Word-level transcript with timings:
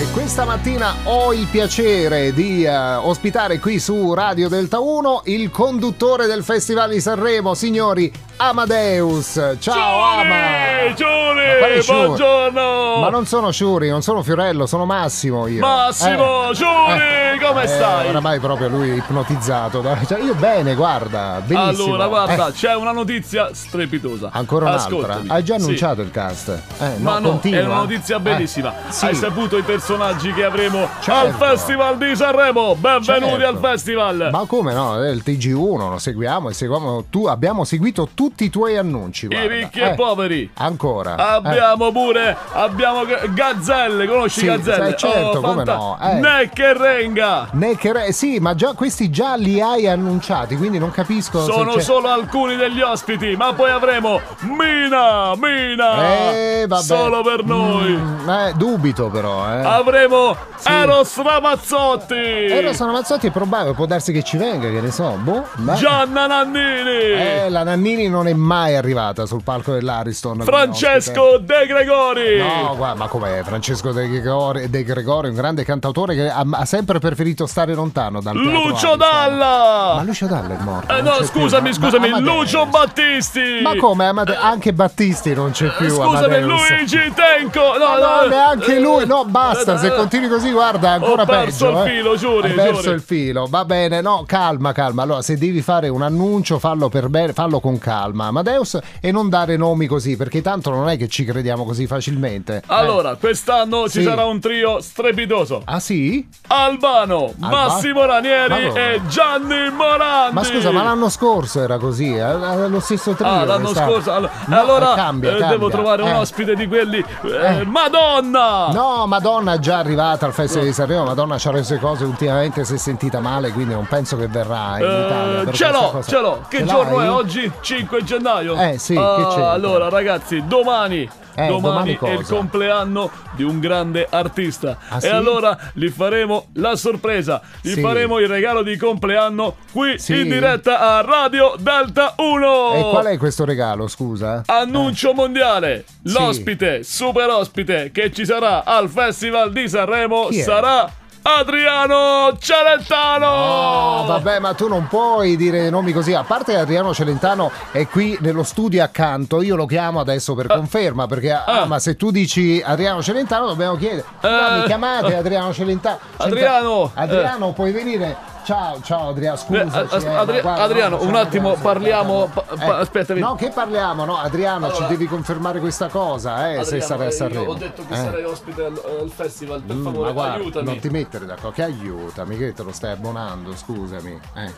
E 0.00 0.10
questa 0.12 0.46
mattina 0.46 0.94
ho 1.04 1.34
il 1.34 1.46
piacere 1.48 2.32
di 2.32 2.64
uh, 2.64 3.06
ospitare 3.06 3.58
qui 3.58 3.78
su 3.78 4.14
Radio 4.14 4.48
Delta 4.48 4.80
1 4.80 5.24
il 5.26 5.50
conduttore 5.50 6.24
del 6.24 6.42
Festival 6.42 6.88
di 6.88 7.02
Sanremo, 7.02 7.52
signori 7.52 8.10
Amadeus. 8.36 9.56
Ciao 9.58 10.02
Ama! 10.02 10.94
Giuri, 10.94 11.84
buongiorno! 11.84 13.00
Ma 13.00 13.10
non 13.10 13.26
sono 13.26 13.50
Sciuri, 13.50 13.90
non 13.90 14.00
sono 14.00 14.22
Fiorello, 14.22 14.64
sono 14.64 14.86
Massimo 14.86 15.46
io. 15.46 15.60
Massimo, 15.60 16.48
eh, 16.48 16.54
Giuri, 16.54 16.98
eh, 16.98 17.38
come 17.38 17.64
eh, 17.64 17.68
stai? 17.68 18.08
Oramai 18.08 18.40
proprio 18.40 18.68
lui 18.68 18.96
ipnotizzato. 18.96 19.84
Cioè, 20.06 20.20
io 20.20 20.34
bene, 20.34 20.74
guarda, 20.74 21.42
benissimo. 21.44 21.88
Allora, 21.88 22.06
guarda, 22.06 22.48
eh. 22.48 22.52
c'è 22.52 22.74
una 22.74 22.92
notizia 22.92 23.50
strepitosa. 23.52 24.30
Ancora 24.32 24.64
un'altra? 24.64 24.86
Ascoltami. 24.86 25.28
Hai 25.28 25.44
già 25.44 25.56
annunciato 25.56 26.00
sì. 26.00 26.06
il 26.06 26.10
cast? 26.10 26.48
Eh, 26.78 26.94
Ma 26.96 27.18
no, 27.18 27.18
no, 27.18 27.28
continua. 27.32 27.60
è 27.60 27.64
una 27.66 27.74
notizia 27.74 28.18
bellissima. 28.18 28.72
Sì. 28.88 29.04
Hai 29.04 29.14
saputo 29.14 29.58
i 29.58 29.62
personaggi 29.62 29.88
che 29.90 30.44
avremo 30.44 30.88
Certo. 31.00 31.12
al 31.20 31.32
Festival 31.34 31.98
di 31.98 32.14
Sanremo? 32.14 32.76
Benvenuti 32.76 33.40
Certo. 33.40 33.46
al 33.48 33.58
festival! 33.58 34.28
Ma 34.30 34.44
come 34.46 34.72
no? 34.72 35.04
Il 35.04 35.20
TG1, 35.26 35.90
lo 35.90 35.98
seguiamo 35.98 36.48
e 36.48 36.52
seguiamo 36.52 37.06
tu, 37.10 37.26
abbiamo 37.26 37.64
seguito 37.64 38.08
tutti 38.14 38.44
i 38.44 38.50
tuoi 38.50 38.76
annunci. 38.78 39.24
I 39.24 39.28
guarda. 39.30 39.48
ricchi 39.52 39.80
Eh, 39.80 39.88
e 39.88 39.94
poveri. 39.94 40.48
Ancora. 40.58 41.16
Eh. 41.16 41.22
Abbiamo 41.48 41.90
pure 41.90 42.36
abbiamo 42.52 43.00
Gazzelle, 43.34 44.06
conosci 44.06 44.38
Sì, 44.40 44.46
Gazzelle? 44.46 44.90
sì, 44.90 44.96
certo, 44.96 45.38
oh, 45.38 45.40
come 45.40 45.64
fanta- 45.64 45.74
no, 45.74 45.98
eh. 46.00 46.14
Neck 46.20 46.58
Renga. 46.76 47.48
Necker- 47.50 48.10
sì, 48.12 48.38
ma 48.38 48.54
già 48.54 48.74
questi 48.74 49.10
già 49.10 49.34
li 49.34 49.60
hai 49.60 49.88
annunciati, 49.88 50.56
quindi 50.56 50.78
non 50.78 50.92
capisco 50.92 51.42
Sono 51.42 51.80
solo 51.80 52.08
alcuni 52.10 52.54
degli 52.54 52.80
ospiti, 52.80 53.34
ma 53.34 53.52
poi 53.54 53.70
avremo 53.70 54.20
Mina, 54.42 55.32
Mina. 55.34 56.30
Eh, 56.32 56.64
vabbè. 56.68 56.80
Solo 56.82 57.22
per 57.22 57.42
noi. 57.44 57.90
Mm, 57.90 58.28
eh, 58.28 58.52
dubito 58.56 59.08
però, 59.08 59.52
eh. 59.52 59.69
Avremo 59.76 60.36
Eros 60.64 61.22
Ramazzotti. 61.22 62.14
Eros 62.14 62.78
Ramazzotti 62.78 63.28
è 63.28 63.30
probabile, 63.30 63.74
può 63.74 63.86
darsi 63.86 64.12
che 64.12 64.22
ci 64.22 64.36
venga, 64.36 64.68
che 64.68 64.80
ne 64.80 64.90
so, 64.90 65.16
boh. 65.22 65.46
beh. 65.56 65.74
Gianna 65.74 66.26
Nannini. 66.26 67.12
Eh, 67.12 67.46
la 67.48 67.62
Nannini 67.62 68.08
non 68.08 68.26
è 68.28 68.32
mai 68.34 68.76
arrivata 68.76 69.26
sul 69.26 69.42
palco 69.42 69.72
dell'Ariston. 69.72 70.40
Francesco 70.42 71.38
De 71.38 71.66
Gregori. 71.66 72.38
No, 72.38 72.74
guarda, 72.76 72.96
ma 72.96 73.06
com'è? 73.08 73.42
Francesco 73.42 73.92
De 73.92 74.08
Gregori, 74.08 74.68
De 74.68 74.84
Gregori, 74.84 75.28
un 75.28 75.34
grande 75.34 75.64
cantautore 75.64 76.14
che 76.14 76.28
ha, 76.28 76.44
ha 76.50 76.64
sempre 76.64 76.98
preferito 76.98 77.46
stare 77.46 77.74
lontano 77.74 78.20
dal 78.20 78.36
Lucio 78.36 78.92
Ariston. 78.92 78.98
Ma 78.98 79.06
Dalla. 79.06 80.02
Lucio 80.04 80.26
Dalla 80.26 80.58
è 80.58 80.62
morto. 80.62 80.94
Eh, 80.96 81.02
no, 81.02 81.22
scusami, 81.22 81.70
più. 81.70 81.80
Ma- 81.80 81.86
scusami, 81.86 82.10
ma 82.10 82.16
Amadeus. 82.18 82.36
Lucio 82.36 82.66
Battisti. 82.66 83.60
Ma 83.62 83.76
come? 83.76 84.06
Amade- 84.06 84.36
anche 84.36 84.72
Battisti 84.72 85.34
non 85.34 85.52
c'è 85.52 85.68
più. 85.76 85.88
Scusami, 85.88 86.36
Amadeus. 86.36 86.68
Luigi 86.70 87.12
Tenco. 87.14 87.78
No, 87.78 87.88
Ma 87.88 87.98
no, 87.98 88.20
no, 88.22 88.28
neanche 88.28 88.76
eh, 88.76 88.80
lui. 88.80 89.06
No, 89.06 89.24
basta. 89.24 89.59
Eh, 89.66 89.78
Se 89.78 89.86
eh, 89.86 89.94
continui 89.94 90.28
così, 90.28 90.50
guarda, 90.50 90.90
ancora 90.92 91.22
Ho 91.22 91.26
perso 91.26 91.66
peggio. 91.66 91.80
il 91.82 91.86
eh. 91.86 91.90
filo, 91.96 92.16
giuri, 92.16 92.48
Hai 92.48 92.54
perso 92.54 92.80
giuri. 92.82 92.94
il 92.94 93.00
filo. 93.02 93.46
Va 93.48 93.64
bene, 93.64 94.00
no, 94.00 94.24
calma, 94.26 94.72
calma. 94.72 95.02
Allora, 95.02 95.22
se 95.22 95.36
devi 95.36 95.60
fare 95.62 95.88
un 95.88 96.02
annuncio, 96.02 96.58
fallo 96.58 96.88
per 96.88 97.08
bene, 97.08 97.32
fallo 97.32 97.60
con 97.60 97.78
calma. 97.78 98.26
Amadeus 98.26 98.78
e 99.00 99.10
non 99.12 99.28
dare 99.28 99.56
nomi 99.56 99.86
così, 99.86 100.16
perché 100.16 100.40
tanto 100.42 100.70
non 100.70 100.88
è 100.88 100.96
che 100.96 101.08
ci 101.08 101.24
crediamo 101.24 101.64
così 101.64 101.86
facilmente. 101.86 102.56
Eh. 102.56 102.62
Allora, 102.66 103.14
quest'anno 103.16 103.86
Sì. 103.88 103.98
ci 103.98 104.04
sarà 104.04 104.24
un 104.24 104.40
trio 104.40 104.80
strepitoso. 104.80 105.62
Ah, 105.64 105.80
sì? 105.80 106.26
Albano, 106.48 107.32
Alba- 107.40 107.48
Massimo 107.66 108.04
Ranieri 108.04 108.62
Ma 108.64 108.68
come? 108.68 108.94
e 108.94 109.00
Gianni 109.08 109.70
Morandi. 109.70 110.34
Ma 110.34 110.44
scusa, 110.44 110.70
ma 110.70 110.82
l'anno 110.82 111.08
scorso 111.08 111.60
era 111.62 111.78
così, 111.78 112.14
eh? 112.14 112.68
Lo 112.68 112.80
stesso 112.80 113.12
trio. 113.12 113.28
Ah, 113.30 113.44
l'anno 113.44 113.64
quest'anno. 113.68 113.90
scorso. 113.92 114.12
Allo- 114.12 114.30
No, 114.46 114.60
allora 114.60 114.94
cambia, 114.94 115.28
eh, 115.30 115.32
cambia. 115.38 115.48
devo 115.48 115.70
trovare 115.70 116.02
un 116.02 116.08
Eh. 116.08 116.14
ospite 116.14 116.54
di 116.54 116.66
quelli. 116.66 116.98
eh, 117.24 117.58
Eh. 117.60 117.64
Madonna! 117.64 118.68
No, 118.72 119.06
Madonna 119.06 119.49
è 119.54 119.58
già 119.58 119.78
arrivata 119.78 120.26
al 120.26 120.32
Festival 120.32 120.66
di 120.66 120.72
Sanremo. 120.72 121.04
Madonna 121.04 121.38
ci 121.38 121.48
ha 121.48 121.50
reso 121.50 121.76
cose 121.78 122.04
ultimamente 122.04 122.64
si 122.64 122.74
è 122.74 122.78
sentita 122.78 123.20
male, 123.20 123.50
quindi 123.50 123.74
non 123.74 123.86
penso 123.86 124.16
che 124.16 124.26
verrà 124.28 124.78
in 124.78 124.84
Eh, 124.84 125.06
Italia. 125.06 125.52
ce 125.52 125.70
l'ho, 125.70 125.90
cosa. 125.90 126.10
ce 126.10 126.20
l'ho. 126.20 126.44
Che 126.48 126.58
Ce 126.58 126.64
giorno 126.64 126.96
l'hai? 126.98 127.06
è 127.06 127.10
oggi? 127.10 127.52
5 127.60 128.04
gennaio. 128.04 128.54
Eh, 128.56 128.78
sì, 128.78 128.94
c'entra? 128.94 129.50
Allora, 129.50 129.88
ragazzi, 129.88 130.44
domani. 130.46 131.08
Eh, 131.34 131.46
domani 131.46 131.96
domani 131.96 131.98
è 132.00 132.18
il 132.18 132.26
compleanno 132.26 133.10
di 133.32 133.42
un 133.42 133.60
grande 133.60 134.06
artista. 134.10 134.76
Ah, 134.88 134.96
e 134.96 135.00
sì? 135.00 135.06
allora 135.08 135.56
gli 135.72 135.88
faremo 135.88 136.46
la 136.54 136.76
sorpresa. 136.76 137.40
Gli 137.62 137.72
Sì. 137.72 137.80
faremo 137.80 138.18
il 138.18 138.28
regalo 138.28 138.62
di 138.62 138.76
compleanno 138.76 139.56
qui 139.72 139.98
Sì. 139.98 140.20
in 140.20 140.28
diretta 140.28 140.78
a 140.96 141.00
Radio 141.02 141.54
Delta 141.58 142.14
1. 142.16 142.72
E 142.74 142.80
qual 142.90 143.06
è 143.06 143.16
questo 143.18 143.44
regalo, 143.44 143.86
scusa? 143.88 144.42
Annuncio 144.46 145.12
mondiale, 145.14 145.84
Sì. 146.04 146.12
l'ospite, 146.12 146.82
super 146.82 147.28
ospite 147.28 147.90
che 147.92 148.12
ci 148.12 148.24
sarà 148.24 148.64
al 148.64 148.88
Festival 148.88 149.52
di 149.52 149.68
Sanremo 149.68 150.30
sarà 150.32 150.90
Adriano 151.22 152.36
Celentano. 152.38 153.26
Oh, 153.26 154.04
vabbè, 154.06 154.38
ma 154.38 154.54
tu 154.54 154.68
non 154.68 154.86
puoi 154.88 155.36
dire 155.36 155.68
nomi 155.68 155.92
così. 155.92 156.14
A 156.14 156.24
parte 156.24 156.56
Adriano 156.56 156.94
Celentano 156.94 157.50
è 157.72 157.86
qui 157.86 158.16
nello 158.20 158.42
studio 158.42 158.82
accanto, 158.82 159.42
io 159.42 159.54
lo 159.54 159.66
chiamo 159.66 160.00
adesso 160.00 160.34
per 160.34 160.46
conferma. 160.46 161.06
Perché, 161.06 161.32
ah, 161.32 161.44
Ah. 161.46 161.64
ma 161.66 161.78
se 161.78 161.96
tu 161.96 162.10
dici 162.10 162.62
Adriano 162.64 163.02
Celentano, 163.02 163.46
dobbiamo 163.46 163.76
chiedere. 163.76 164.04
Eh. 164.20 164.28
mi 164.60 164.62
chiamate 164.64 165.14
Adriano 165.16 165.52
Celentano? 165.52 165.98
Adriano, 166.16 166.90
Adriano, 166.94 167.52
puoi 167.52 167.72
venire? 167.72 168.16
Ciao, 168.50 168.80
ciao 168.82 169.08
Adriano, 169.10 169.36
Eh, 169.36 169.38
scusa. 169.38 169.80
as- 169.88 170.04
Adri- 170.06 170.40
Adriano, 170.40 171.00
un 171.04 171.14
attimo, 171.14 171.54
parliamo- 171.54 172.26
pa- 172.34 172.40
pa- 172.42 172.78
aspettami. 172.78 173.20
No, 173.20 173.36
che 173.36 173.50
parliamo? 173.50 174.04
No, 174.04 174.16
Adriano, 174.16 174.66
Allora- 174.66 174.82
ci 174.86 174.90
devi 174.90 175.06
confermare 175.06 175.60
questa 175.60 175.86
cosa, 175.86 176.52
eh, 176.52 176.64
se 176.64 176.80
sarai 176.80 177.06
a 177.06 177.10
Sanremo. 177.12 177.56
Eh. 177.56 178.24
ospite 178.24 178.64
al, 178.64 179.08
festival, 179.14 179.62
per 179.62 179.76
Mm, 179.76 179.84
favore, 179.84 180.06
ma 180.08 180.12
guarda, 180.12 180.34
aiutami. 180.34 180.64
non 180.64 180.78
ti 180.80 180.88
mettere 180.88 181.26
d'accordo, 181.26 181.52
che 181.52 181.62
aiutami, 181.62 182.36
che 182.36 182.52
te 182.52 182.62
lo 182.64 182.72
stai 182.72 182.90
abbonando, 182.90 183.54
scusami. 183.54 184.18
Eh. 184.34 184.52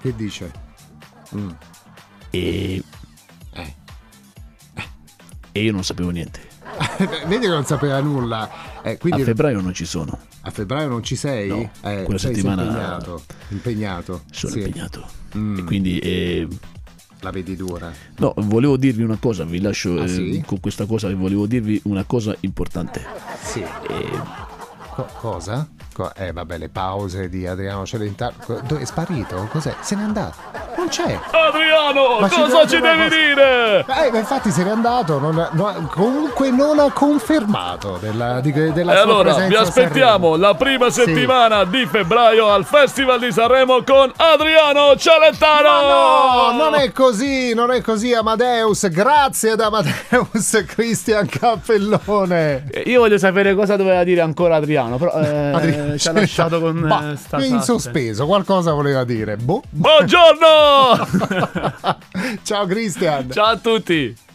Che 0.00 0.16
dice? 0.16 0.50
Mm. 1.36 1.50
E... 2.30 2.82
Eh. 3.52 3.74
e 5.52 5.60
io 5.62 5.70
non 5.70 5.84
sapevo 5.84 6.10
niente. 6.10 6.40
Vedi 7.26 7.38
che 7.38 7.46
non 7.48 7.64
sapeva 7.64 8.00
nulla. 8.00 8.50
Eh, 8.82 8.94
A 8.94 8.96
quindi 8.98 9.22
febbraio 9.22 9.60
non 9.60 9.72
ci 9.74 9.84
sono. 9.84 10.18
A 10.48 10.50
febbraio 10.50 10.88
non 10.88 11.02
ci 11.02 11.16
sei? 11.16 11.48
No, 11.48 11.70
eh, 11.82 12.02
quella 12.02 12.18
sei 12.18 12.34
settimana- 12.34 12.62
impegnato. 12.64 13.22
Impegnato. 13.48 14.22
Sono 14.30 14.52
Sì. 14.52 14.58
impegnato. 14.58 15.06
Mm. 15.36 15.58
E 15.58 15.64
quindi 15.64 15.98
eh, 15.98 16.48
La 17.20 17.30
vedi 17.30 17.54
dura. 17.56 17.92
no, 18.18 18.32
volevo 18.36 18.76
dirvi 18.76 19.02
una 19.02 19.18
cosa, 19.20 19.44
vi 19.44 19.60
lascio 19.60 20.00
Ah, 20.00 20.04
eh, 20.04 20.08
sì? 20.08 20.42
con 20.46 20.60
questa 20.60 20.86
cosa, 20.86 21.12
volevo 21.14 21.46
dirvi 21.46 21.80
una 21.84 22.04
cosa 22.04 22.34
importante. 22.40 23.04
Sì. 23.42 23.60
Eh, 23.60 24.46
Co- 24.94 25.08
cosa? 25.20 25.68
Co- 25.92 26.12
eh, 26.14 26.32
vabbè, 26.32 26.58
le 26.58 26.68
pause 26.68 27.28
di 27.28 27.46
Adriano 27.46 27.84
Celentano. 27.86 28.34
Dove 28.66 28.80
è 28.80 28.84
sparito? 28.84 29.46
Cos'è? 29.50 29.74
Se 29.80 29.94
n'è 29.94 30.02
andato. 30.02 30.36
Non 30.78 30.86
c'è. 30.90 31.18
Adriano, 31.32 32.20
Ma 32.20 32.28
ci 32.28 32.36
cosa 32.40 32.64
deve 32.64 32.68
ci 32.68 32.76
dire 32.80 32.96
devi 33.08 33.24
dire? 33.34 33.84
Eh, 34.12 34.16
infatti 34.16 34.50
se 34.52 34.62
n'è 34.62 34.70
andato, 34.70 35.18
non 35.18 35.36
ha- 35.36 35.48
no- 35.50 35.88
comunque 35.92 36.50
non 36.50 36.78
ha 36.78 36.92
confermato 36.92 37.98
della, 38.00 38.38
di- 38.40 38.52
della 38.52 38.92
E 38.92 38.94
sua 38.94 39.02
allora 39.02 39.22
presenza 39.34 39.48
vi 39.48 39.54
aspettiamo 39.56 40.36
la 40.36 40.54
prima 40.54 40.88
Sì. 40.88 41.02
settimana 41.02 41.64
di 41.64 41.84
febbraio 41.84 42.48
al 42.48 42.64
Festival 42.64 43.18
di 43.18 43.32
Sanremo 43.32 43.82
con 43.82 44.12
Adriano 44.16 44.94
Celentano. 44.96 45.68
Ma 45.68 46.52
no, 46.52 46.56
non 46.70 46.74
è 46.76 46.92
così, 46.92 47.54
non 47.54 47.72
è 47.72 47.80
così 47.80 48.14
Amadeus, 48.14 48.88
grazie 48.88 49.50
ad 49.50 49.60
Amadeus 49.60 50.62
Cristian 50.68 51.26
Cappellone. 51.26 52.66
Eh, 52.70 52.82
Io 52.86 53.00
voglio 53.00 53.18
sapere 53.18 53.56
cosa 53.56 53.74
doveva 53.74 54.04
dire 54.04 54.20
ancora 54.20 54.54
Adriano, 54.56 54.96
però 54.96 55.10
eh, 55.20 55.50
Adriano 55.52 55.98
ci 55.98 56.06
ha 56.06 56.12
lasciato 56.12 56.60
con 56.60 56.86
Bah, 56.86 57.10
eh, 57.10 57.16
sta 57.16 57.44
in 57.44 57.60
sospeso, 57.62 58.26
qualcosa 58.26 58.70
voleva 58.72 59.02
dire. 59.02 59.36
Boh. 59.36 59.60
Buongiorno! 59.68 60.66
Ciao 62.42 62.66
Cristian. 62.68 63.30
Ciao 63.30 63.46
a 63.52 63.56
tutti. 63.56 64.27